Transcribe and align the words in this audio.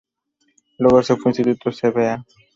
Luego 0.79 1.03
se 1.03 1.15
fue 1.15 1.29
a 1.29 1.31
Instituto 1.37 1.69
Cba. 1.69 2.25